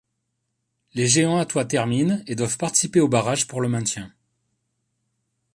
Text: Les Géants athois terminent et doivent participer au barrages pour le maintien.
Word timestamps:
Les 0.95 1.05
Géants 1.05 1.37
athois 1.37 1.63
terminent 1.65 2.23
et 2.25 2.33
doivent 2.33 2.57
participer 2.57 2.99
au 2.99 3.07
barrages 3.07 3.45
pour 3.45 3.61
le 3.61 3.69
maintien. 3.69 4.11